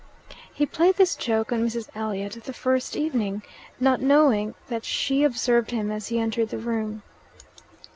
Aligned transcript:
He 0.51 0.65
played 0.65 0.95
this 0.95 1.15
joke 1.15 1.51
on 1.51 1.63
Mrs. 1.63 1.87
Elliot 1.93 2.31
the 2.43 2.53
first 2.53 2.95
evening, 2.95 3.43
not 3.79 4.01
knowing 4.01 4.55
that 4.67 4.83
she 4.83 5.23
observed 5.23 5.69
him 5.69 5.91
as 5.91 6.07
he 6.07 6.17
entered 6.17 6.49
the 6.49 6.57
room. 6.57 7.03